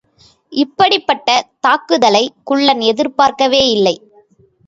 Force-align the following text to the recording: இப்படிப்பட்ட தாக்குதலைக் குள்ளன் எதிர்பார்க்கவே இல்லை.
இப்படிப்பட்ட 0.51 1.27
தாக்குதலைக் 1.59 2.33
குள்ளன் 2.43 2.81
எதிர்பார்க்கவே 2.81 3.69
இல்லை. 3.69 3.95